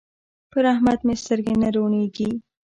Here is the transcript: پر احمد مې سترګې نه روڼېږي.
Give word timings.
پر 0.51 0.63
احمد 0.73 0.99
مې 1.05 1.15
سترګې 1.23 1.55
نه 1.61 1.69
روڼېږي. 1.75 2.29